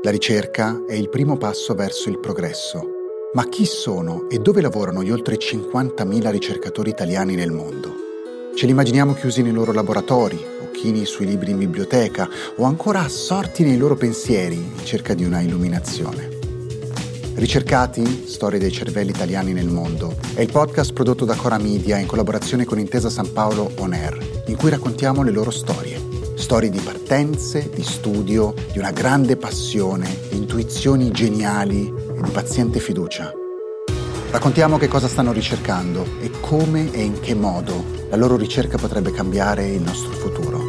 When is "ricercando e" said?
35.32-36.30